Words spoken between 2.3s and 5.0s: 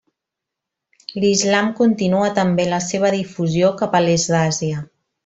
també la seva difusió cap a l'est d'Àsia.